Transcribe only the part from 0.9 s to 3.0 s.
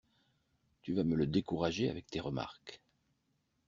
vas me le décourager avec tes remarques.